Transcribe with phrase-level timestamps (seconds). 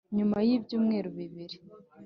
[0.17, 1.57] nyuma y'ibyumweru bibiri